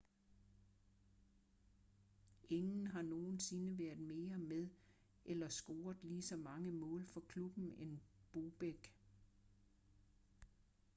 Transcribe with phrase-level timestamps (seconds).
[2.49, 4.67] ingen har nogensinde været mere med
[5.25, 7.99] eller scoret ligeså mange mål for klubben end
[8.31, 8.93] bobek